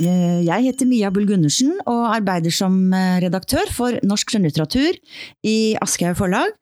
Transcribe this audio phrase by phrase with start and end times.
[0.00, 4.98] Eh, Jeg heter Mia Bull Gundersen og arbeider som eh, redaktør for norsk skjønnlitteratur
[5.46, 6.52] i Aschehoug forlag.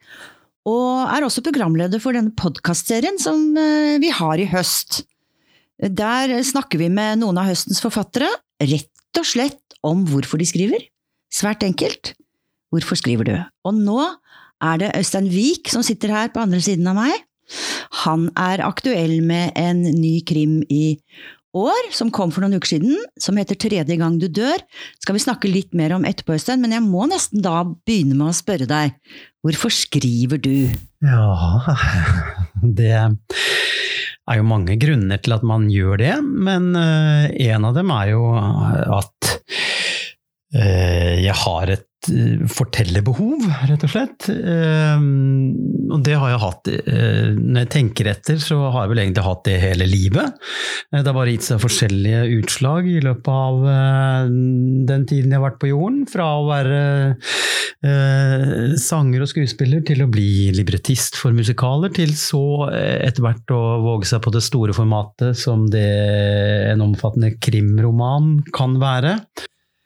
[0.71, 5.03] Og er også programleder for denne podkastserien som eh, vi har i høst.
[5.83, 8.31] Der snakker vi med noen av høstens forfattere,
[8.63, 10.87] rett og slett om hvorfor de skriver.
[11.35, 12.15] Svært enkelt.
[12.71, 13.35] Hvorfor skriver du?
[13.67, 13.99] Og nå
[14.65, 17.19] er det Øystein Wiik som sitter her på andre siden av meg.
[18.07, 20.97] Han er aktuell med en ny krim i
[21.57, 24.63] år, som kom for noen uker siden, som heter Tredje gang du dør.
[25.03, 28.33] Skal vi snakke litt mer om etterpå, Øystein, men jeg må nesten da begynne med
[28.33, 28.97] å spørre deg,
[29.45, 30.69] hvorfor skriver du?
[31.05, 31.75] Ja,
[32.81, 37.93] det er jo mange grunner til at man gjør det, men eh, en av dem
[37.95, 39.35] er jo at
[40.55, 41.89] eh, jeg har et
[42.51, 44.29] fortellerbehov, rett og slett.
[44.31, 45.05] Eh,
[45.95, 49.25] Og det har jeg hatt eh, Når jeg tenker etter, så har jeg vel egentlig
[49.27, 50.39] hatt det hele livet.
[50.93, 54.33] Eh, Det har bare gitt seg forskjellige utslag i løpet av eh,
[54.91, 56.03] den tiden jeg har vært på jorden.
[56.11, 56.83] Fra å være
[57.85, 63.55] eh, sanger og skuespiller til å bli librettist for musikaler, til så eh, etter hvert
[63.55, 65.87] å våge seg på det store formatet som det
[66.75, 69.19] en omfattende krimroman kan være.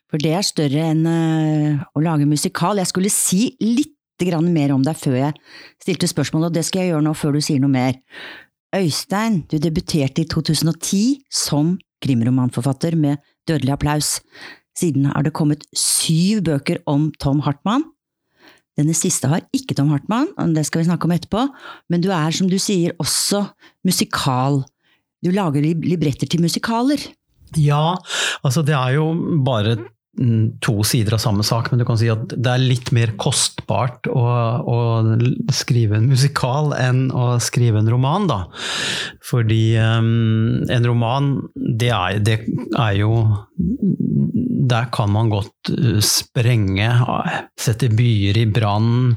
[0.09, 2.81] For det er større enn eh, å lage musikal.
[2.81, 5.35] Jeg skulle si litt mer om deg før jeg
[5.79, 8.01] stilte spørsmål, og det skal jeg gjøre nå før du sier noe mer.
[8.75, 14.09] Øystein, du debuterte i 2010 som krimromanforfatter med Dødelig applaus.
[14.77, 17.87] Siden har det kommet syv bøker om Tom Hartmann.
[18.79, 21.47] Denne siste har ikke Tom Hartmann, og det skal vi snakke om etterpå,
[21.91, 23.45] men du er, som du sier, også
[23.87, 24.65] musikal.
[25.25, 27.07] Du lager libretter til musikaler.
[27.59, 27.97] Ja,
[28.45, 29.09] altså det er jo
[29.47, 29.79] bare
[30.65, 34.09] to sider av samme sak, men du kan si at det er litt mer kostbart
[34.11, 34.25] å,
[34.63, 34.79] å
[35.55, 38.41] skrive en musikal enn å skrive en roman, da.
[39.29, 42.41] Fordi um, en roman, det er, det
[42.79, 43.13] er jo
[44.69, 46.89] Der kan man godt uh, sprenge,
[47.59, 49.17] sette byer i brann,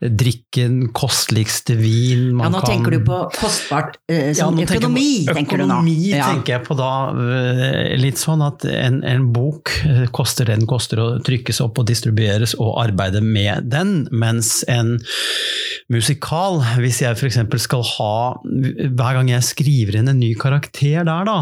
[0.00, 4.66] drikke den kosteligste vin man Ja, nå kan tenker du på kostbart eh, Ja, økonomi,
[4.66, 5.80] tenker økonomi, tenker du nå.
[5.80, 6.30] Økonomi Ja.
[6.32, 10.66] tenker jeg på da eh, litt sånn at en, en bok eh, koster det den
[10.70, 14.96] koster å trykkes opp og distribueres og arbeide med den, mens en
[15.90, 17.38] musikal, hvis jeg f.eks.
[17.64, 18.12] skal ha
[18.44, 21.38] Hver gang jeg skriver inn en ny karakter der, da,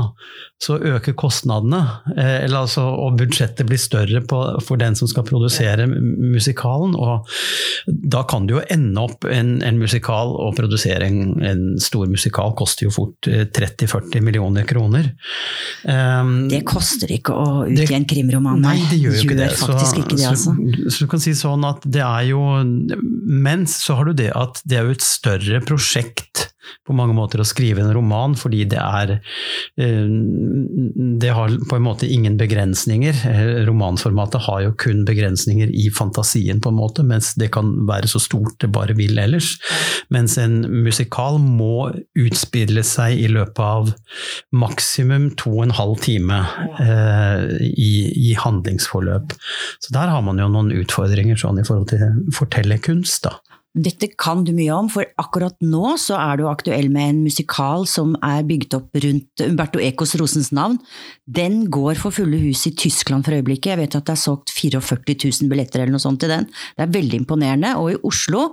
[0.58, 1.78] så øker kostnadene.
[2.16, 6.96] eh, Eller altså, og budsjettet blir større på, for den som skal produsere musikalen.
[6.98, 7.28] Og
[7.86, 12.56] da kan det jo ende opp en, en musikal og produsere en, en stor musikal
[12.58, 15.12] koster jo fort eh, 30-40 millioner kroner.
[15.86, 19.50] Um, Det koster ikke å utgi en krimroman, Nei, det gjør jo ikke det.
[19.62, 20.56] faktisk ikke det, altså.
[20.58, 22.42] Så, så du kan si sånn at det er jo
[23.28, 26.48] Mens så har du det at det er jo et større prosjekt
[26.86, 30.08] på mange måter å skrive en roman, fordi det er eh,
[31.18, 33.22] Det har på en måte ingen begrensninger.
[33.28, 38.10] Eh, Romanformatet har jo kun begrensninger i fantasien, på en måte, mens det kan være
[38.10, 39.54] så stort det bare vil ellers.
[40.14, 43.92] Mens en musikal må utspille seg i løpet av
[44.54, 46.40] maksimum to og en halv time
[46.82, 47.92] eh, i,
[48.30, 49.34] i handlingsforløp.
[49.84, 53.38] Så der har man jo noen utfordringer sånn i forhold til fortellerkunst, da.
[53.78, 57.84] Dette kan du mye om, for akkurat nå så er du aktuell med en musikal
[57.87, 60.78] som er bygd opp rundt Umberto Ecos Rosens navn.
[61.28, 63.71] Den går for fulle hus i Tyskland for øyeblikket.
[63.75, 64.99] Jeg vet at det er solgt 44
[65.44, 66.49] 000 billetter eller noe sånt til den.
[66.75, 67.75] Det er veldig imponerende.
[67.78, 68.49] Og i Oslo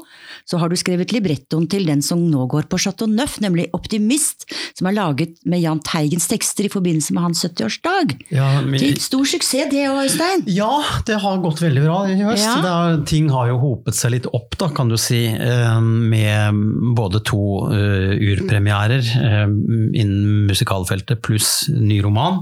[0.46, 4.46] så har du skrevet librettoen til den som nå går på Chateau Neuf, nemlig Optimist,
[4.78, 8.16] som er laget med Jahn Teigens tekster i forbindelse med hans 70-årsdag.
[8.36, 10.44] Ja, men- stor suksess det òg, Øystein!
[10.52, 12.44] Ja, det har gått veldig bra i høst.
[12.44, 12.56] Ja.
[12.76, 16.60] Er, ting har jo hopet seg litt opp, da, kan du si, eh, med
[16.98, 17.40] både to
[17.74, 22.42] eh, urpremierer eh, innen musikalfeltet pluss ny roman.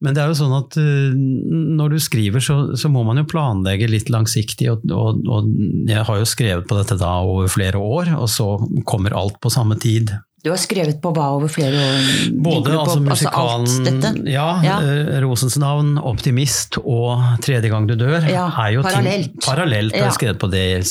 [0.00, 3.90] Men det er jo sånn at når du skriver, så, så må man jo planlegge
[3.90, 4.70] litt langsiktig.
[4.72, 5.54] Og, og, og
[5.90, 8.52] jeg har jo skrevet på dette da over flere år, og så
[8.88, 10.14] kommer alt på samme tid.
[10.42, 12.06] Du har skrevet på hva over flere år?
[12.42, 14.10] Både altså, Altså alt musikalen dette?
[14.32, 14.78] ja, Ja.
[15.22, 19.30] Rosens navn, 'Optimist' og 'Tredje gang du dør' Ja, er jo parallelt.
[19.30, 19.92] ting parallelt.
[19.94, 20.08] Jeg Ja.
[20.10, 20.82] har skrevet på det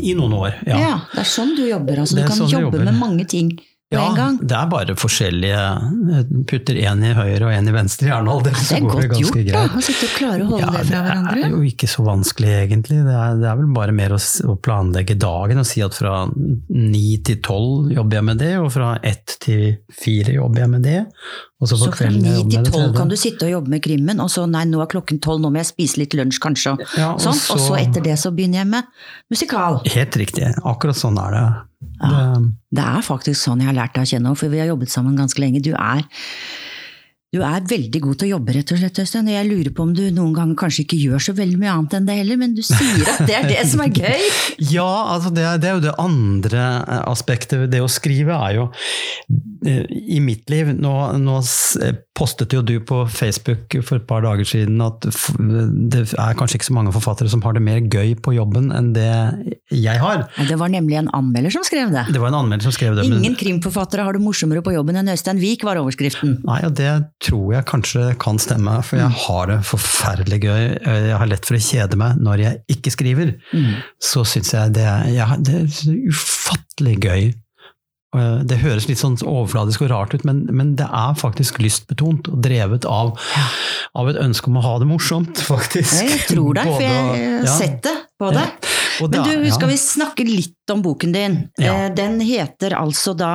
[0.00, 0.60] i noen år.
[0.66, 0.78] Ja.
[0.78, 0.94] Ja.
[1.14, 2.02] det er sånn du jobber.
[2.04, 3.52] Altså, du kan sånn jobbe med mange ting
[3.90, 4.34] Ja, en gang.
[4.44, 5.60] det er bare forskjellige
[6.50, 9.46] Putter én i høyre og én i venstre hjernehalvdel, Det så går det ganske gjort
[9.48, 9.76] da, greit.
[9.78, 11.36] å sitte og klare å holde Ja, det fra hverandre.
[11.38, 12.98] det er jo ikke så vanskelig, egentlig.
[13.06, 16.18] Det er, det er vel bare mer å, å planlegge dagen og si at fra
[16.68, 19.64] ni til tolv jobber jeg med det, og fra ett til
[20.04, 20.98] fire jobber jeg med det.
[21.58, 24.28] Og så Så fra ni til tolv kan du sitte og jobbe med krimmen, og
[24.28, 26.76] så nei, nå er klokken tolv, nå må jeg spise litt lunsj kanskje.
[26.76, 27.32] og Ja, og sånn.
[27.32, 28.84] Og så så- etter det så begynner jeg med
[29.32, 29.80] musikal.
[29.88, 30.52] Helt riktig.
[30.62, 31.46] Akkurat sånn er det.
[31.78, 32.38] Ja.
[32.74, 35.18] det er faktisk sånn jeg har lært deg å kjenne, for vi har jobbet sammen
[35.18, 35.62] ganske lenge.
[35.62, 36.02] Du er
[37.28, 39.26] Du er veldig god til å jobbe, rett og slett, Øystein.
[39.28, 41.96] Og jeg lurer på om du noen ganger kanskje ikke gjør så veldig mye annet
[41.98, 44.28] enn det heller, men du sier at det er det som er gøy!
[44.58, 46.62] Ja, altså det, det er jo det andre
[47.06, 48.64] aspektet ved det å skrive, er jo
[49.68, 50.92] eh, I mitt liv Nå,
[51.22, 51.36] nå
[52.18, 56.68] postet jo du på Facebook for et par dager siden at det er kanskje ikke
[56.68, 59.12] så mange forfattere som har det mer gøy på jobben enn det
[59.70, 60.24] jeg har.
[60.48, 62.08] Det var nemlig en anmelder som skrev det.
[62.10, 63.06] Det var en anmelder som skrev det.
[63.06, 63.38] Ingen men...
[63.38, 66.40] krimforfattere har det morsommere på jobben enn Øystein Wiik, var overskriften.
[66.48, 66.90] Nei, og det
[67.24, 69.18] tror jeg kanskje kan stemme, for jeg mm.
[69.24, 70.62] har det forferdelig gøy.
[70.86, 73.34] Jeg har lett for å kjede meg når jeg ikke skriver.
[73.50, 73.74] Mm.
[74.10, 74.86] Så syns jeg det,
[75.16, 77.30] ja, det er ufattelig gøy.
[78.48, 82.38] Det høres litt sånn overfladisk og rart ut, men, men det er faktisk lystbetont og
[82.44, 83.12] drevet av,
[83.92, 85.98] av, et ønske om å ha det morsomt, faktisk.
[86.06, 88.70] Jeg tror deg, for jeg har sett det på deg.
[88.98, 91.36] Men du, skal vi snakke litt om boken din?
[91.60, 93.34] Eh, den heter altså da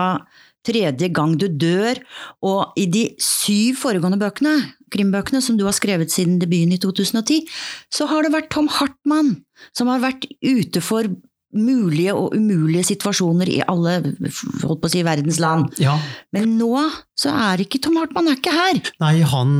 [0.65, 1.99] tredje gang du dør,
[2.45, 4.55] og i de syv foregående bøkene,
[4.93, 7.43] krimbøkene, som du har skrevet siden debuten i 2010,
[7.91, 9.35] så har det vært Tom Hartmann
[9.75, 11.09] som har vært ute for
[11.53, 15.73] mulige og umulige situasjoner i alle holdt på å si, verdens land.
[15.81, 15.97] Ja.
[16.33, 16.75] Men nå
[17.13, 18.79] så er ikke Tom Hartmann er ikke her.
[19.03, 19.51] Nei, han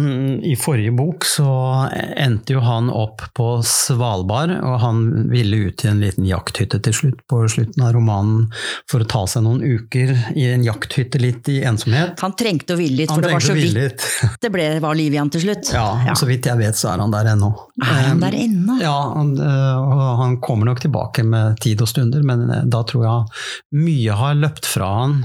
[0.42, 1.46] i forrige bok så
[1.94, 6.98] endte jo han opp på Svalbard, og han ville ut i en liten jakthytte til
[6.98, 8.48] slutt, på slutten av romanen,
[8.90, 12.18] for å ta seg noen uker i en jakthytte litt i ensomhet.
[12.26, 14.08] Han trengte å ville litt, for det var så vidt
[14.44, 15.70] det ble, var liv i han til slutt.
[15.76, 17.52] Ja, ja, så vidt jeg vet så er han der ennå.
[17.86, 18.80] Er han der ennå?
[18.82, 23.08] Ja, han, og han kommer nok tilbake med tid og stunder, men eh, da tror
[23.08, 25.24] jeg mye har løpt fra han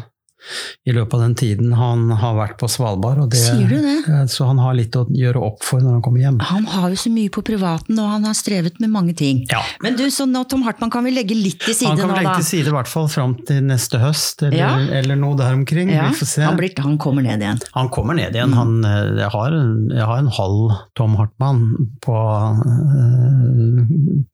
[0.84, 3.20] i løpet av den tiden han har vært på Svalbard.
[3.32, 3.96] Det, Sier du det?
[4.06, 6.38] Eh, så han har litt å gjøre opp for når han kommer hjem.
[6.49, 9.43] Han har jo så mye på privaten, og han har strevet med mange ting.
[9.50, 9.60] Ja.
[9.84, 12.06] Men du, så nå, Tom Hartmann kan vi legge litt til side nå, da?
[12.06, 14.72] Han kan vi legge til side i hvert fall fram til neste høst, eller, ja.
[15.02, 15.93] eller noe der omkring.
[15.93, 16.08] Ja.
[16.08, 16.44] Vi får se.
[16.46, 17.62] Han, blir, han, kommer ned igjen?
[17.75, 18.56] Han kommer ned igjen.
[18.56, 19.58] Han, eh, jeg, har,
[19.93, 21.64] jeg, har, en halv Tom Hartmann
[22.05, 23.82] på uh,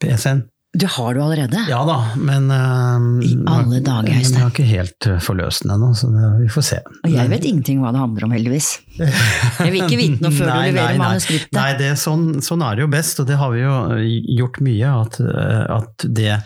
[0.05, 0.45] PC-en.
[0.75, 1.61] Du har du allerede?
[1.71, 5.93] Ja da, men uh, I alle dager, Jeg har ikke helt uh, forløst den ennå,
[5.95, 6.81] så det, vi får se.
[7.05, 8.73] Og jeg vet ingenting hva det handler om, heldigvis.
[8.95, 11.57] Jeg vil ikke vite noe før nei, du leverer nei, manuskriptet.
[11.57, 13.75] Nei, det, sånn, sånn, er det jo best, og det har vi jo
[14.39, 14.93] gjort mye.
[15.05, 16.37] At, eh, at, det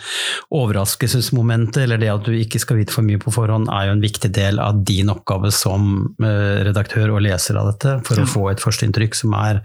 [0.54, 4.04] overraskelsesmomentet, eller det at du ikke skal vite for mye på forhånd, er jo en
[4.04, 5.90] viktig del av din oppgave som
[6.22, 8.24] uh, redaktør og leser av dette, for ja.
[8.24, 9.60] å få et førsteinntrykk som er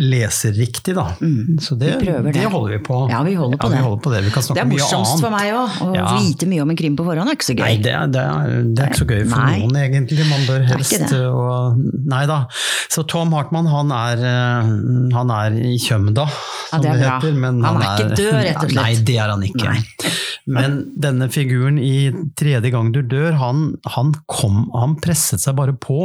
[0.00, 1.06] leserriktig, da.
[1.20, 1.58] Mm.
[1.62, 2.32] Så det, det.
[2.34, 3.00] det holder vi på.
[3.10, 3.80] Ja, vi holder på, ja, det.
[3.80, 4.22] Vi holder på det.
[4.26, 4.80] Vi kan snakke mye annet.
[4.80, 5.78] Det er morsomst for meg òg.
[5.80, 6.06] Å ja.
[6.20, 7.64] vite mye om en krim på forhånd er ikke så gøy.
[7.64, 9.58] Nei, det, det, er, det er, ikke så gøy for nei.
[9.64, 10.28] noen, egentlig.
[10.30, 10.99] Man bør helst
[11.30, 11.80] og,
[12.10, 12.42] Nei da.
[12.90, 14.70] Så Tom Hartmann, han er, eh,
[15.14, 16.26] han er i Kjømda,
[16.70, 17.36] som det, det heter.
[17.36, 18.80] Men han, han er, ikke død, rett og slett.
[18.80, 19.76] Nei, det er han ikke.
[19.76, 20.14] Nei.
[20.50, 25.76] Men denne figuren i Tredje gang du dør, han, han, kom, han presset seg bare
[25.76, 26.02] på.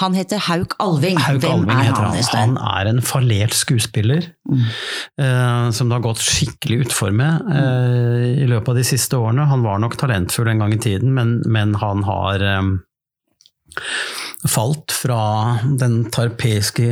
[0.00, 1.18] Han heter Hauk Alving.
[1.20, 2.14] Hauk Hvem Alving er han?
[2.32, 4.62] Han er en fallert skuespiller mm.
[5.20, 9.44] eh, som det har gått skikkelig utfor med eh, i løpet av de siste årene.
[9.50, 12.78] Han var nok talentfull en gang i tiden, men, men han har um,
[14.48, 15.22] falt fra
[15.78, 16.88] den tarpeiske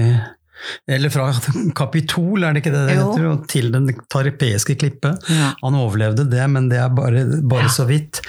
[0.90, 1.30] eller fra
[1.76, 5.30] Kapitol, er det ikke det det heter, til den tarpeiske klippet.
[5.32, 5.54] Ja.
[5.62, 7.72] Han overlevde det, men det er bare, bare ja.
[7.72, 8.20] så vidt.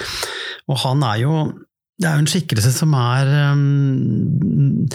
[0.71, 1.35] Og han er jo
[2.01, 4.87] det er jo en skikkelse som er um,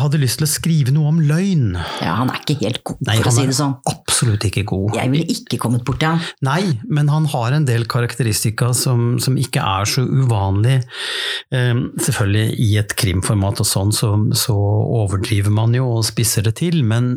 [0.00, 1.74] hadde lyst til å skrive noe om løgn.
[2.00, 3.76] Ja, Han er ikke helt god, Nei, for å si det sånn.
[3.90, 4.96] Absolutt ikke god.
[4.96, 6.22] Jeg ville ikke kommet borti ham.
[6.46, 10.80] Nei, men han har en del karakteristika som, som ikke er så uvanlig.
[11.52, 14.56] Um, selvfølgelig i et krimformat og sånn, så, så,
[15.00, 17.12] overdriver man jo og spisser det til, men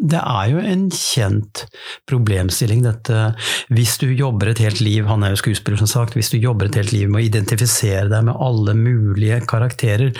[0.00, 1.64] det er jo en kjent
[2.08, 3.32] problemstilling, dette.
[3.72, 6.68] Hvis du jobber et helt liv, han er jo skuespiller som sagt, hvis du jobber
[6.68, 10.14] et helt liv med å identifisere deg deg med alle mulige karakterer,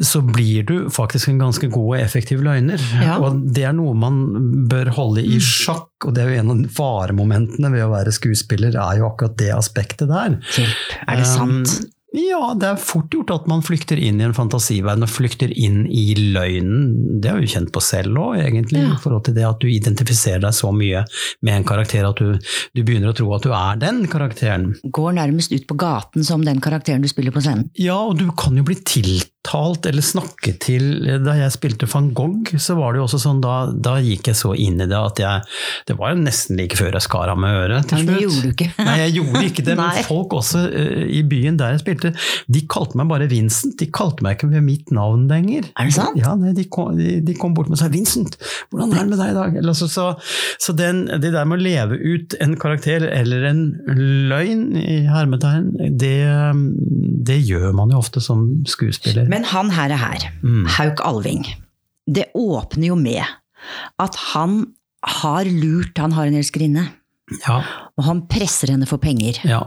[0.00, 2.80] så blir du faktisk en ganske god og effektiv løgner.
[3.02, 3.18] Ja.
[3.20, 4.20] Og det er noe man
[4.70, 8.78] bør holde i sjakk, og det er jo en av faremomentene ved å være skuespiller,
[8.78, 10.38] er jo akkurat det aspektet der.
[11.06, 11.80] Er det sant?
[11.82, 15.52] Um, ja, det er fort gjort at man flykter inn i en fantasiverden og flykter
[15.54, 17.20] inn i løgnen.
[17.22, 18.96] Det har vi kjent på selv òg, egentlig, ja.
[18.96, 21.04] i forhold til det at du identifiserer deg så mye
[21.46, 22.34] med en karakter at du,
[22.74, 24.72] du, begynner å tro at du er den karakteren.
[24.82, 27.68] Går nærmest ut på gaten som den karakteren du spiller på scenen.
[27.78, 32.50] Ja, og du kan jo bli tiltalt eller snakket til Da jeg spilte van Gogh,
[32.60, 35.22] så var det jo også sånn da, da gikk jeg så inn i det at
[35.22, 35.46] jeg
[35.88, 38.10] Det var jo nesten like før jeg skar av meg øret til slutt.
[38.10, 38.68] Men det gjorde du ikke.
[38.88, 42.62] Nei, jeg gjorde ikke det, men folk også uh, i byen der jeg spilte, de
[42.70, 43.74] kalte meg bare Vincent.
[43.80, 45.66] De kalte meg ikke ved mitt navn lenger.
[45.74, 46.18] Er det sant?
[46.20, 48.38] Ja, de, kom, de, de, kom, bort og sa 'Vincent,
[48.70, 51.64] hvordan er det med deg i dag?' Eller, så, så den, det der med å
[51.64, 53.62] leve ut en karakter eller en
[54.30, 56.22] løgn i hermetegn, det,
[57.26, 59.26] det gjør man jo ofte som skuespiller.
[59.26, 60.66] Men Men han her er her, Mm.
[60.66, 61.44] Hauk Alving,
[62.06, 63.24] det åpner jo med
[64.00, 66.88] at han har lurt, han har en elskerinne,
[67.46, 67.60] Ja,
[67.96, 69.38] og han presser henne for penger.
[69.46, 69.60] ja.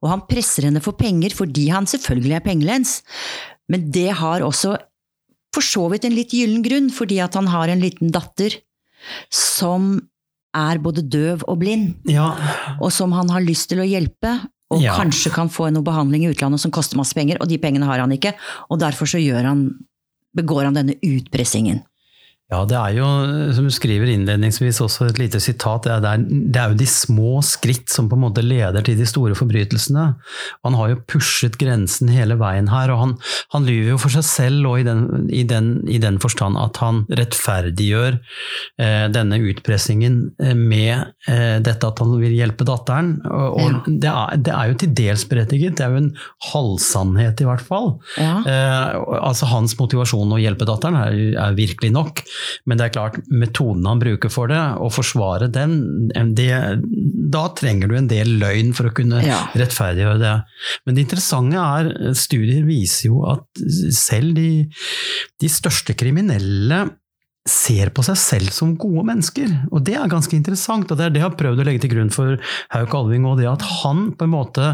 [0.00, 3.02] Og han presser henne for penger fordi han selvfølgelig er pengelens,
[3.70, 4.76] men det har også
[5.54, 8.54] for så vidt en litt gyllen grunn, fordi at han har en liten datter
[9.34, 9.96] som
[10.56, 12.32] er både døv og blind, ja.
[12.80, 14.38] og som han har lyst til å hjelpe,
[14.70, 14.94] og Ja.
[14.94, 17.98] kanskje kan få noe behandling i utlandet som koster masse penger, og de pengene har
[17.98, 18.34] han ikke,
[18.70, 19.64] og derfor så han,
[20.36, 21.82] begår han denne utpressingen.
[22.50, 23.06] Ja, det er jo,
[23.54, 25.84] som du skriver innledningsvis, også et lite sitat.
[25.86, 29.06] Det er, det er- jo de små skritt som på en måte leder til de
[29.06, 30.06] store forbrytelsene.
[30.66, 33.12] Han har jo pushet grensen hele veien her, og han,
[33.54, 36.80] han lyver jo for seg selv og i den, i den, i den forstand at
[36.82, 43.14] han rettferdiggjør eh, denne utpressingen eh, med eh, dette at han vil hjelpe datteren.
[43.30, 46.12] Og, og det, er, det er jo til dels berettiget, det er jo en
[46.50, 47.92] halvsannhet i hvert fall.
[48.18, 48.40] Ja.
[48.42, 51.16] Eh, altså Hans motivasjon å hjelpe datteren er,
[51.46, 52.24] er virkelig nok,
[52.66, 55.74] men det er klart, metoden han bruker for det, å forsvare den,
[56.36, 56.50] det,
[57.32, 59.40] da trenger du en del løgn for å kunne Ja.
[59.54, 60.34] rettferdiggjøre det.
[60.86, 63.44] Men det interessante er, studier viser jo at
[63.96, 64.50] selv de,
[65.40, 66.86] de største kriminelle
[67.48, 70.90] ser på seg selv som gode mennesker, og det er ganske interessant.
[70.92, 72.36] og Det er det jeg har prøvd å legge til grunn for
[72.74, 74.66] Hauk Alving, og det at han på en måte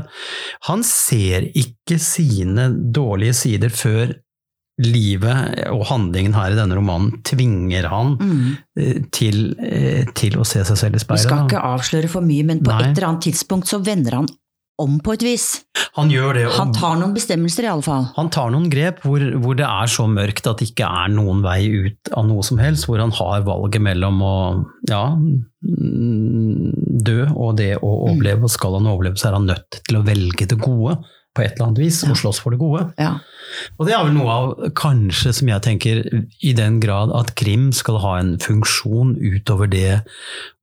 [0.66, 4.16] Han ser ikke sine dårlige sider før
[4.83, 8.56] livet og handlingen her i denne romanen tvinger han Mm.
[8.78, 12.21] eh, til, eh, til å se seg selv i Vi du skal ikke avsløre for
[12.21, 12.83] mye, men på Nei.
[12.90, 14.28] et eller annet tidspunkt så vender han
[14.78, 15.64] om på et vis.
[15.97, 18.11] Han gjør det, og Han tar noen bestemmelser i alle fall.
[18.16, 21.40] Han tar noen grep hvor, hvor det er så mørkt at det ikke er noen
[21.40, 26.73] vei ut av noe som helst, hvor han har valget mellom å ja, mm,
[27.06, 30.04] dø og det å overleve, og skal han overleve så er han nødt til å
[30.06, 30.99] velge det gode
[31.37, 32.87] på et eller annet vis, og slåss for det gode.
[33.00, 33.18] Ja.
[33.78, 36.02] Og det er vel noe av, kanskje som jeg tenker,
[36.42, 40.02] i den grad at krim skal ha en funksjon utover det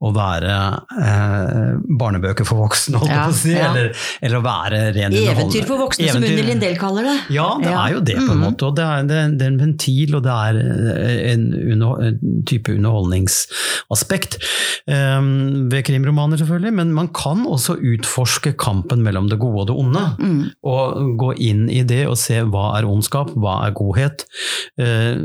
[0.04, 0.56] å være
[1.00, 3.70] eh, barnebøker for voksne, holdt jeg Ja, på å si, ja.
[3.70, 7.14] eller, eller å være ren Eventyr for voksne, som Eventyr- Unni Lindell kaller det.
[7.38, 7.86] ja, det Ja.
[7.86, 8.44] er jo det på en Mhm.
[8.44, 8.68] måte.
[8.68, 12.44] Og det er, det, det er en ventil, og det er eh, en, under, en
[12.46, 14.38] type underholdningsaspekt
[14.88, 16.74] um, ved krimromaner, selvfølgelig.
[16.82, 20.04] Men man kan også utforske kampen mellom det gode og det onde.
[20.20, 20.42] Mm.
[20.68, 24.26] Og gå inn i det og se hva er ondskap, hva er godhet.
[24.82, 25.16] Eh,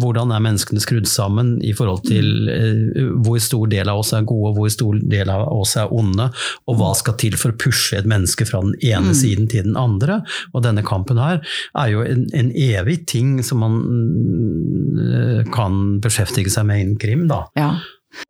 [0.00, 4.26] hvordan er menneskene skrudd sammen i forhold til eh, hvor stor del av oss er
[4.28, 6.30] gode, hvor stor del av oss er onde,
[6.70, 9.14] og hva skal til for å pushe et menneske fra den ene Mm.
[9.16, 10.20] siden til den andre.
[10.54, 11.40] Og denne kampen her
[11.76, 17.26] er jo en, en evig ting som man mm, kan beskjeftige seg med innen krim,
[17.30, 17.44] da.
[17.58, 17.72] Ja.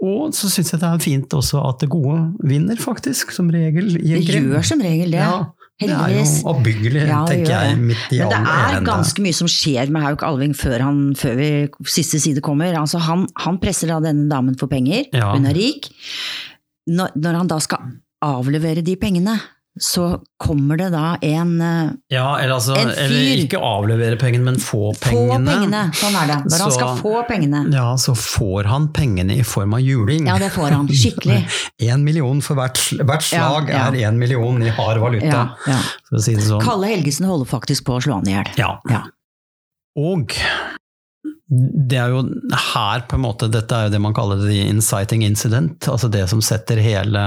[0.04, 3.94] Og så syns jeg det er fint også at det gode vinner, faktisk, som regel
[3.96, 4.50] Det krim.
[4.52, 5.22] gjør som regel det.
[5.22, 5.46] Ja,
[5.80, 7.78] det er jo oppbyggelig, Ja, tenker jeg.
[7.78, 10.98] midt i Men det all er ganske mye som skjer med Hauk Alving før, han,
[11.16, 11.48] før vi,
[11.88, 12.74] siste side kommer.
[12.76, 15.32] Altså han, han presser da denne damen for penger, Ja.
[15.32, 15.88] hun er rik.
[16.90, 17.78] Når, når han da skal
[18.22, 19.38] avlevere de pengene,
[19.80, 23.02] så kommer det da en eh, Ja, eller, altså, En fyr.
[23.04, 25.38] eller ikke avlevere pengene, men få pengene.
[25.38, 25.82] Få pengene.
[25.94, 26.38] Sånn er det.
[26.50, 27.60] Når han skal få pengene.
[27.72, 30.26] Ja, så får han pengene i form av juling.
[30.26, 30.88] Ja, det får han.
[30.90, 31.38] Skikkelig.
[31.86, 33.86] Én million for hvert, hvert slag Ja, ja.
[33.92, 35.78] er én million i hard valuta, Ja,
[36.10, 36.64] for å si det sånn.
[36.66, 38.52] Kalle Helgesen holder faktisk på å slå han i hjel.
[38.60, 38.74] Ja.
[38.90, 39.04] Ja.
[40.00, 40.34] Og
[41.50, 42.20] det er jo
[42.54, 46.28] her på en måte, dette er jo det man kaller the inciting incident, altså det
[46.30, 47.24] som setter hele,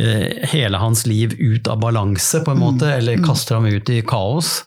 [0.00, 4.00] eh, hele hans liv ut av balanse, på en måte, eller kaster ham ut i
[4.00, 4.62] kaos.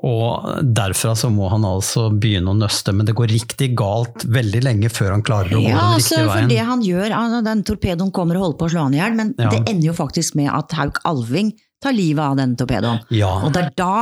[0.00, 4.64] Og derfra så må han altså begynne å nøste, men det går riktig galt veldig
[4.64, 7.64] lenge før han klarer å gå Ja, den altså, Ja, for det han gjør, den
[7.68, 9.50] torpedoen kommer og holder på å slå han i hjel, men Ja.
[9.52, 13.04] det ender jo faktisk med at Hauk Alving tar livet av den torpedoen.
[13.10, 13.44] Ja.
[13.44, 13.96] Og det er da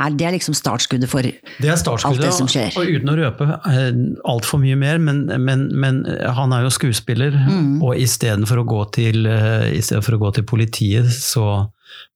[0.00, 2.72] er det liksom startskuddet for Det startskuddet, Alt det som skjer.
[2.76, 3.90] og uten å røpe eh,
[4.32, 6.02] altfor mye mer, men, men, men
[6.36, 7.82] han er jo skuespiller, Mm.
[7.82, 11.70] og istedenfor å, gå til, eh, i for å gå til politiet, så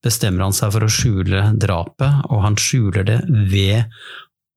[0.05, 3.85] bestemmer han seg for å skjule drapet, og han skjuler det ved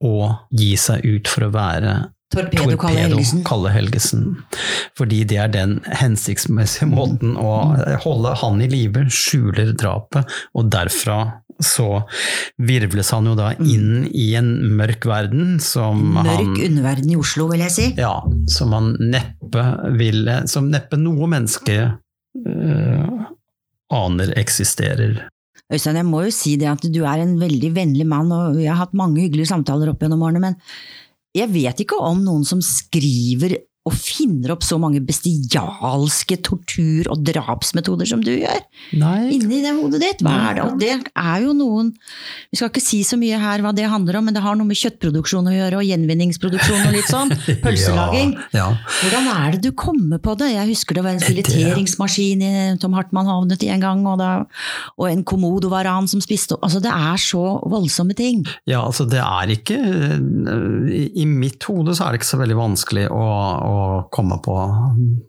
[0.04, 1.96] å gi seg ut for å være
[2.30, 3.44] Torpedo Kalle Torpedo Helgesen.
[3.48, 4.24] Kalle Helgesen.
[5.00, 7.54] Fordi det er den hensiktsmessige måten å
[8.04, 11.20] holde han i live, skjuler drapet, og derfra
[11.64, 12.04] så
[12.62, 17.48] virvles han jo da inn i en mørk verden som han Mørk underverden i Oslo,
[17.52, 17.88] vil jeg si.
[17.98, 18.14] ja,
[18.52, 19.64] som han neppe
[19.98, 23.26] ville Som neppe noe menneske øh,
[23.94, 25.24] aner eksisterer.
[25.68, 28.68] Øystein, jeg må jo si det at du er en veldig vennlig mann, og vi
[28.70, 30.60] har hatt mange hyggelige samtaler opp gjennom årene, men
[31.36, 37.24] jeg vet ikke om noen som skriver og finner opp så mange bestialske tortur- og
[37.28, 38.62] drapsmetoder som du gjør.
[39.00, 39.32] Nei.
[39.38, 40.24] Inni det hodet ditt.
[40.26, 40.66] Hva er det?
[40.68, 41.94] Og det er jo noen
[42.52, 44.68] Vi skal ikke si så mye her hva det handler om, men det har noe
[44.68, 47.34] med kjøttproduksjon å gjøre, og gjenvinningsproduksjon og litt sånn.
[47.64, 48.36] Pølselaging.
[48.56, 48.68] Ja, ja.
[49.02, 50.52] Hvordan er det du kommer på det?
[50.54, 54.32] Jeg husker det var en fileteringsmaskin i Tom Hartmann havnet i en gang, og, da,
[54.98, 58.42] og en komodovaran som spiste Altså, det er så voldsomme ting.
[58.70, 62.58] Ja, altså det er ikke I i mitt hode så er det ikke så veldig
[62.58, 63.24] vanskelig å,
[63.68, 63.77] å
[64.14, 64.58] komme på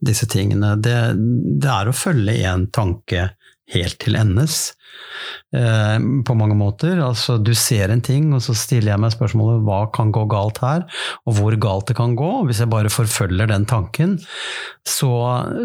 [0.05, 0.75] disse tingene.
[0.83, 0.97] Det,
[1.63, 3.31] det er å følge én tanke
[3.73, 4.73] helt til endes.
[5.55, 5.99] Eh,
[6.29, 6.99] på mange måter.
[7.01, 10.61] Altså, du ser en ting, og så stiller jeg meg spørsmålet hva kan gå galt
[10.65, 10.85] her,
[11.25, 12.31] og hvor galt det kan gå.
[12.49, 14.19] Hvis jeg bare forfølger den tanken,
[14.89, 15.09] så,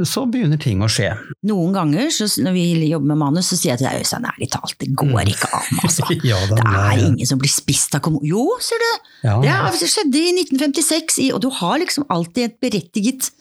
[0.08, 1.12] så begynner ting å skje.
[1.50, 4.50] Noen ganger så, når vi jobber med manus, så sier jeg til deg Øystein, ærlig
[4.56, 6.08] talt, det går ikke an, altså.
[6.24, 7.08] Ja, da, det er nei.
[7.10, 8.28] ingen som blir spist av kommunen.
[8.30, 8.90] Jo, sier du!
[9.28, 9.36] Ja.
[9.44, 13.32] Det, er- det skjedde i 1956, i, og du har liksom alltid et berettiget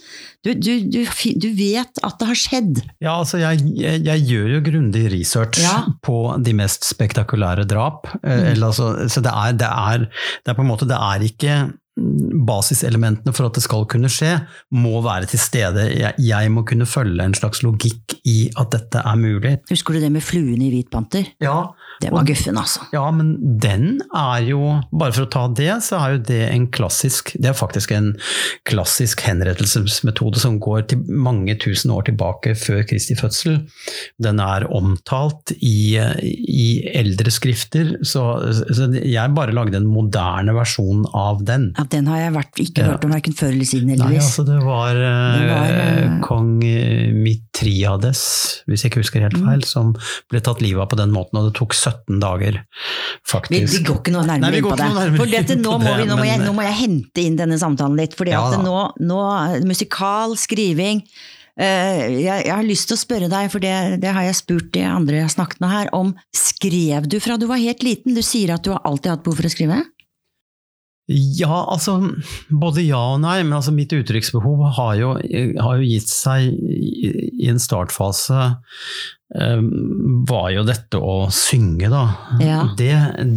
[0.42, 1.04] du, du, du,
[1.38, 2.80] du vet at det har skjedd.
[2.98, 5.84] Ja, altså jeg, jeg, jeg gjør jo grundig research Ja.
[6.02, 8.10] På de mest spektakulære drap.
[8.22, 8.32] Mm.
[8.54, 10.08] Eller, altså, så det er, det, er,
[10.42, 14.10] det er på en måte Det er ikke mm, Basiselementene for at det skal kunne
[14.12, 14.34] skje,
[14.74, 15.86] må være til stede.
[15.94, 19.58] Jeg, jeg må kunne følge en slags logikk i at dette er mulig.
[19.70, 21.30] Husker du det med fluene i Hvit panter?
[21.42, 21.70] Ja,
[22.02, 22.86] Det var guffen, altså.
[22.94, 26.66] ja, men den er jo Bare for å ta det, så er jo det en
[26.74, 28.12] klassisk Det er faktisk en
[28.68, 33.60] klassisk henrettelsesmetode som går til mange tusen år tilbake før Kristi fødsel.
[34.22, 41.04] Den er omtalt i, i eldre skrifter, så, så jeg bare lagde en moderne versjon
[41.16, 41.70] av den.
[41.78, 44.58] Ja, den har jeg vært, ikke hørt om verken før eller siden, Nei, altså det
[44.64, 47.12] var, Det var, uh, kong eh,
[47.62, 48.22] Mitriades,
[48.66, 49.26] hvis jeg ikke husker Mm.
[49.30, 49.94] helt feil, som
[50.30, 52.64] ble tatt livet av på den måten, og det tok 17 dager,
[53.24, 53.78] faktisk.
[53.78, 55.16] vi går ikke noe nærmere inn på det.
[55.16, 57.96] For dette, nå, må vi, nå, må jeg, nå må jeg hente inn denne samtalen
[57.96, 58.14] litt.
[58.14, 59.20] fordi Ja nå, nå
[59.64, 61.02] Musikal, skriving
[61.56, 64.72] eh, jeg, jeg har lyst til å spørre deg, for det, det har jeg spurt
[64.72, 68.14] de andre jeg har snakket med her, om skrev du fra du var helt liten?
[68.14, 69.82] Du sier at du har alltid hatt behov for å skrive?
[71.10, 71.96] Ja, altså
[72.48, 77.48] både ja og nei, men altså mitt uttrykksbehov har jo, har jo gitt seg i,
[77.50, 78.54] en startfase eh,
[79.32, 82.02] var jo dette å synge, da.
[82.42, 82.58] Ja.
[82.76, 82.90] Det,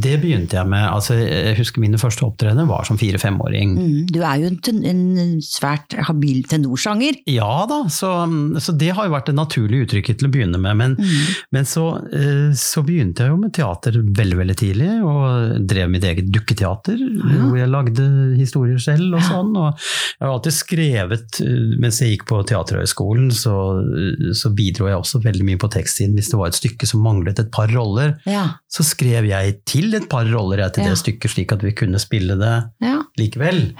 [0.04, 0.84] det begynte jeg med.
[0.92, 3.76] Altså, jeg husker mine første opptredener var som fire-femåring.
[3.80, 5.04] Mm, du er jo en, en
[5.46, 7.22] svært habil tenorsanger.
[7.32, 8.12] Ja da, så,
[8.62, 10.76] så det har jo vært det naturlige uttrykket til å begynne med.
[10.82, 11.26] Men, Mm.
[11.52, 11.82] men så,
[12.16, 17.02] eh, så begynte jeg jo med teater veldig veldig tidlig, og drev mitt eget dukketeater,
[17.46, 18.06] hvor jeg lagde
[18.40, 19.52] historier selv og sånn.
[19.60, 23.56] Og jeg har alltid skrevet, eh, mens jeg gikk på Teaterhøgskolen, så,
[24.38, 26.16] så bidro jeg også veldig mye på tekstsiden.
[26.18, 29.94] Hvis det var et stykke som manglet et par roller, Ja, så skrev jeg til
[29.96, 30.90] et par roller jeg, til Ja.
[30.90, 33.02] det stykket, slik at vi kunne spille det ja.
[33.18, 33.74] likevel.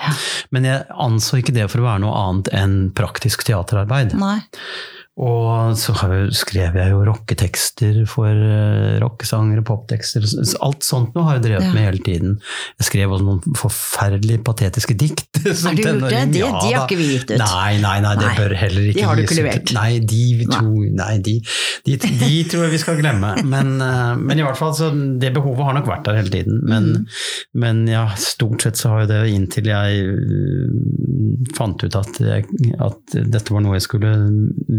[0.52, 4.14] Men jeg anså ikke det for å være noe annet enn praktisk teaterarbeid.
[4.14, 4.40] Nei.
[5.16, 5.94] Og så
[6.36, 10.26] skrev jeg jo rocketekster for uh, rockesangere, poptekster.
[10.66, 11.72] Alt sånt noe har jeg drevet Ja.
[11.72, 12.34] med hele tiden.
[12.82, 15.24] Jeg skrev også noen forferdelig patetiske dikt.
[15.56, 16.10] som Har du gjort det?
[16.12, 16.36] tenåring.
[16.36, 17.38] Ja de har ikke vi gitt ut.
[17.40, 19.72] Nei, nei, nei, det Nei, bør heller ikke de har du ikke levert.
[19.78, 21.38] Nei, de, to, nei, de,
[21.88, 23.32] de, de tror jeg vi skal glemme.
[23.56, 26.60] Men, eh, men i hvert fall, så det behovet har nok vært der hele tiden.
[26.68, 27.08] Men, Mm.
[27.64, 32.46] men ja, stort sett så har jo det inntil jeg øh, fant ut at, jeg,
[32.84, 34.12] at dette var noe jeg skulle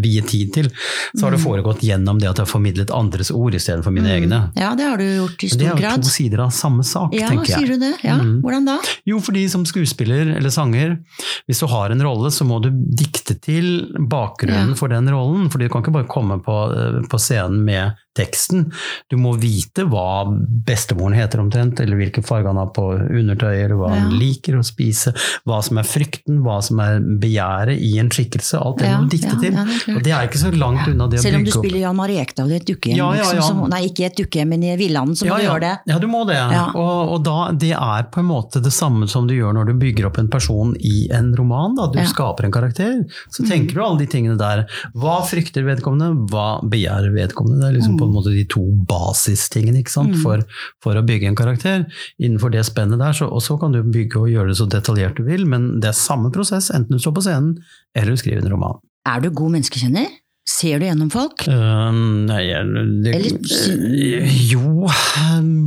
[0.05, 0.69] vie tid til,
[1.17, 4.41] så har det foregått gjennom det at jeg har formidlet andres ord istedenfor mine egne.
[4.57, 6.03] Ja, det har du gjort i stor Det er jo grad.
[6.03, 7.59] to sider av samme sak, Ja, tenker jeg.
[7.59, 7.95] sier du det?
[8.05, 8.41] Ja, Mm.
[8.43, 8.79] Hvordan da?
[9.07, 10.99] Jo, fordi som skuespiller eller sanger,
[11.49, 14.75] hvis du har en rolle, så må du dikte til bakgrunnen Ja.
[14.75, 15.51] for den rollen.
[15.51, 18.67] For du kan ikke bare komme på, eh, på scenen med teksten.
[19.13, 20.25] Du må vite hva
[20.67, 24.65] bestemoren heter omtrent, eller hvilke farger han har på undertøyet, eller hva han liker å
[24.67, 25.13] spise,
[25.47, 28.59] hva som er frykten, hva som er begjæret i en skikkelse.
[28.61, 29.53] Alt det Ja, må du dikte ja, til.
[29.53, 31.81] ja, det og det er ikke så langt unna det å Selv om du spiller
[31.85, 33.71] Jan Marie Ekdal i et dukkehjem, Ja, ja, liksom, ja.
[33.75, 35.51] nei, ikke i et dukkehjem, men i Villanden, så må ja, du ja.
[35.53, 35.75] gjøre det.
[35.93, 36.37] Ja, du må det.
[36.37, 36.65] Ja.
[36.75, 39.75] Og, og da, det er på en måte det samme som du gjør når du
[39.81, 41.75] bygger opp en person i en roman.
[41.79, 41.89] Da.
[41.93, 42.07] Du Ja.
[42.07, 43.05] skaper en karakter.
[43.31, 43.49] Så Mm.
[43.51, 44.67] tenker du alle de tingene der.
[44.95, 47.61] Hva frykter vedkommende, hva begjærer vedkommende?
[47.61, 48.19] Det er liksom på en Mm.
[48.19, 50.17] måte de to basistingene ikke sant?
[50.23, 50.43] For,
[50.83, 51.87] for å bygge en karakter.
[52.19, 55.17] Innenfor det spennet der, så, og så kan du bygge og gjøre det så detaljert
[55.17, 57.57] du vil, men det er samme prosess, enten du står på scenen
[57.97, 58.79] eller du skriver en roman.
[59.07, 60.09] Er du god menneskekjenner?
[60.47, 61.43] Ser du gjennom folk?
[61.51, 61.91] Uh,
[62.29, 64.87] nei, jeg- det, Eller- Jo,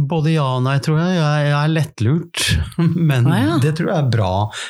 [0.07, 1.17] både ja og nei, tror jeg.
[1.17, 2.45] Jeg, jeg er lettlurt.
[3.09, 3.57] Men Ah, ja.
[3.59, 4.29] det tror jeg er bra,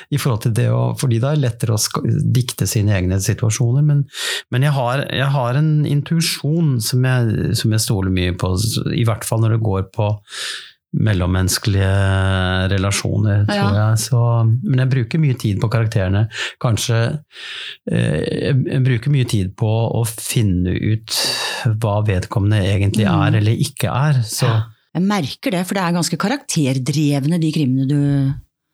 [0.09, 2.01] i forhold til det å, fordi det er lettere å
[2.39, 3.85] dikte sine egne situasjoner.
[3.85, 4.01] Men,
[4.51, 7.05] men jeg, har, jeg har en intuisjon som,
[7.53, 8.55] som jeg stoler mye på,
[8.97, 10.09] i hvert fall når det går på
[10.93, 13.89] mellommenneskelige relasjoner, tror Ja.
[13.89, 13.99] jeg.
[14.01, 14.21] Så,
[14.63, 16.23] men jeg bruker mye tid på karakterene.
[16.59, 16.97] Kanskje
[17.91, 21.13] eh, Jeg bruker mye tid på å finne ut
[21.79, 23.21] hva vedkommende egentlig Mm.
[23.27, 24.21] er eller ikke er.
[24.23, 24.47] Så
[24.95, 28.33] Jeg merker det, for det er ganske karakterdrevne, de krimene du,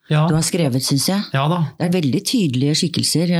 [0.10, 1.22] ja, du har skrevet, syns jeg.
[1.34, 1.48] ja.
[1.78, 3.36] Det er veldig tydelige skikkelser.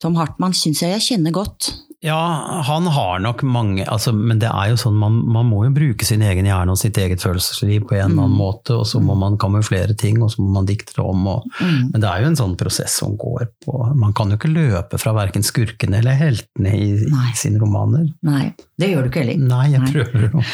[0.00, 1.72] Tom Hartmann syns jeg jeg kjenner godt.
[2.06, 5.72] Ja, han har nok mange altså, Men det er jo sånn, man, man må jo
[5.74, 8.38] bruke sin egen hjerne og sitt eget følelsesliv på en eller annen Mm.
[8.38, 11.26] måte, og så må man kamuflere ting, og så må man dikte det om.
[11.32, 11.90] Og, Mm.
[11.92, 14.98] men det er jo en sånn prosess som går på Man kan jo ikke løpe
[15.00, 18.06] fra verken skurkene eller heltene i, i sine romaner.
[18.22, 19.38] Nei, det gjør du ikke heller.
[19.46, 19.90] Nei, jeg Nei.
[19.92, 20.44] prøver å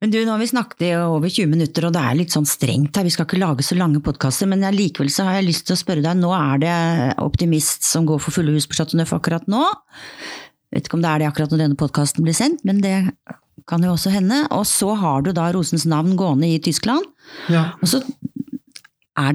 [0.00, 2.46] Men du, nå har vi snakket i over 20 minutter, og det er litt sånn
[2.48, 3.04] strengt her.
[3.06, 5.80] Vi skal ikke lage så lange podkaster, men likevel så har jeg lyst til å
[5.80, 6.16] spørre deg.
[6.20, 6.76] Nå er det
[7.22, 9.64] Optimist som går for fulle hus på Chateau Neuf akkurat nå.
[10.70, 12.96] Vet ikke om det er det akkurat når denne podkasten blir sendt, men det
[13.70, 14.44] kan jo også hende.
[14.54, 17.06] Og så har du da Rosens navn gående i Tyskland.
[17.50, 17.72] ja.
[17.82, 18.02] Og så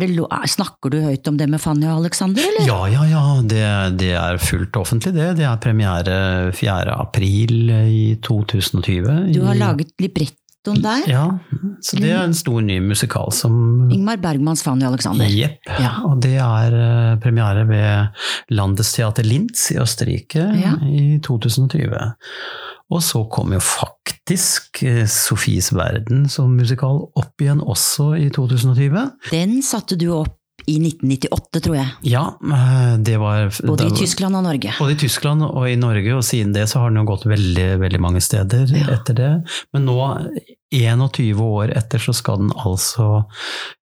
[0.02, 0.08] det,
[0.50, 2.66] snakker du høyt om det med Fanny og Alexander, eller?
[2.66, 3.24] ja, ja, ja.
[3.44, 3.66] Det,
[4.00, 5.28] det er fullt offentlig, det.
[5.38, 6.16] Det er premiere
[6.56, 6.96] 4.
[6.96, 9.34] april i 2020.
[9.36, 10.34] Du har laget laget
[10.66, 11.06] librettoen der.
[11.10, 11.26] Ja,
[11.82, 15.26] så det er en stor ny musikal som Ingmar Bergmans Fanny Alexander.
[15.30, 15.60] Jepp.
[15.80, 16.02] Ja.
[16.08, 20.76] Og det er eh, premiere ved Landesteater Linz i Østerrike Ja.
[20.86, 21.94] i 2020.
[22.94, 29.12] Og så kom jo faktisk eh, Sofies verden som musikal opp igjen også i 2020.
[29.32, 30.36] Den satte du opp
[30.68, 31.88] i 1998, tror jeg.
[32.10, 34.74] Ja, eh, det var Både i Tyskland og Norge.
[34.80, 37.68] Både i Tyskland og i Norge, og siden det så har den jo gått veldig,
[37.84, 38.88] veldig mange steder Ja.
[38.98, 39.32] etter det.
[39.74, 39.98] Men nå,
[40.76, 43.26] 21 år etter, så skal den altså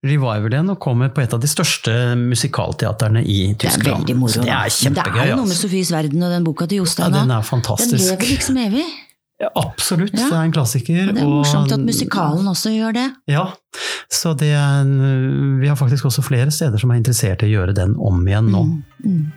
[0.06, 4.04] revive den og komme på et av de største musikalteaterne i Det er Tyskland.
[4.04, 4.34] veldig moro.
[4.36, 5.14] Så det er kjempegøy.
[5.14, 5.68] det er jo noe med altså.
[5.68, 7.98] Sofies verden og den boka til Ja, den er fantastisk.
[7.98, 8.86] den lever liksom evig.
[9.56, 10.30] Absolutt, Ja.
[10.30, 11.10] det er en klassiker.
[11.10, 13.08] Og det er og- morsomt at musikalen også gjør det.
[13.28, 13.46] Ja,
[14.10, 14.84] så det er
[15.60, 18.50] vi har faktisk også flere steder som er interessert i å gjøre den om igjen
[18.52, 18.64] nå.
[18.64, 19.32] Mm, mm.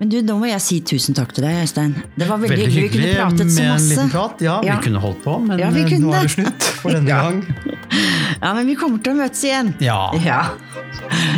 [0.00, 1.94] Men du, nå må jeg si tusen takk til deg, Øystein.
[2.16, 2.90] Det var veldig, Veldig hyggelig.
[2.90, 4.10] Vi kunne pratet så med en liten masse.
[4.12, 4.40] prat.
[4.40, 4.76] Ja, Ja.
[4.78, 7.22] vi kunne holdt på, men Ja, eh, nå er det slutt for denne Ja.
[7.22, 7.44] gang.
[8.42, 9.74] Ja, men vi kommer til å møtes igjen.
[9.80, 10.50] Ja, Ja.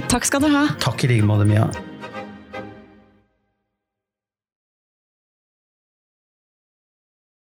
[0.09, 0.69] Takk skal du ha.
[0.79, 1.69] takk i like måte, Mia.